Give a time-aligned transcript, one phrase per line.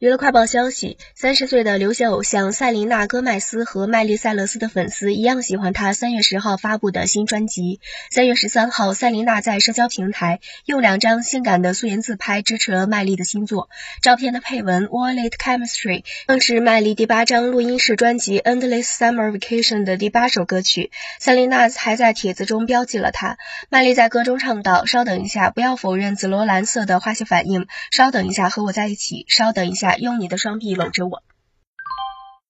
[0.00, 7.80] 娱乐快报消息：三十岁的流行偶像塞琳娜·戈麦斯和麦莉·塞勒斯的粉丝一样喜欢她三月十号发布的新专辑。
[8.08, 13.70] 三月十三号，塞琳娜在社交平台用两张性感的素颜自拍支持了麦莉的新作。
[14.00, 20.92] 照片的配文 “Wallet Chemistry” 更是麦莉第八张录音室专辑《Endless Summer Vacation》的第八首歌曲。
[21.18, 23.36] 塞琳娜还在帖子中标记了她。
[23.68, 27.66] 麦莉在歌中唱道：“稍等一下，不要否认紫罗兰色的化学反应。
[27.90, 29.24] 稍等一下，和我在一起。
[29.26, 31.22] 稍等一下”用你的双臂搂着我。